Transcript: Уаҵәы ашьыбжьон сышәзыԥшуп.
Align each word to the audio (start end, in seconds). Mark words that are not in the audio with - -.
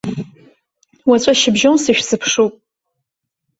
Уаҵәы 1.09 1.31
ашьыбжьон 1.33 1.77
сышәзыԥшуп. 1.83 2.53